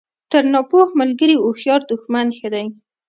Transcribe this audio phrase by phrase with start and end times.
[0.31, 2.65] تر ناپوه ملګري هوښیار دوښمن ښه دئ!